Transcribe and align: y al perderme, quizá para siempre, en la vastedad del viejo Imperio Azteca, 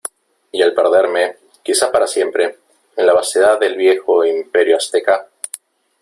y 0.51 0.63
al 0.63 0.73
perderme, 0.73 1.35
quizá 1.61 1.91
para 1.91 2.07
siempre, 2.07 2.57
en 2.95 3.05
la 3.05 3.13
vastedad 3.13 3.59
del 3.59 3.75
viejo 3.77 4.25
Imperio 4.25 4.77
Azteca, 4.77 5.27